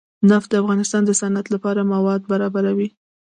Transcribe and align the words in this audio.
نفت 0.29 0.47
د 0.51 0.53
افغانستان 0.63 1.01
د 1.05 1.11
صنعت 1.21 1.47
لپاره 1.55 1.89
مواد 1.93 2.21
برابروي. 2.31 2.89